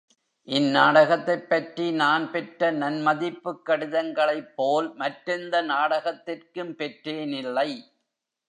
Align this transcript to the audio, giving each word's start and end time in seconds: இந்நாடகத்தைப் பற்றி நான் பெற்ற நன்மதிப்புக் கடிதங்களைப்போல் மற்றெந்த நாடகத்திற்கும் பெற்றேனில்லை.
இந்நாடகத்தைப் 0.47 1.49
பற்றி 1.49 1.91
நான் 1.91 2.31
பெற்ற 2.31 2.71
நன்மதிப்புக் 2.71 3.61
கடிதங்களைப்போல் 3.65 4.95
மற்றெந்த 4.95 5.61
நாடகத்திற்கும் 5.61 6.75
பெற்றேனில்லை. 6.75 7.69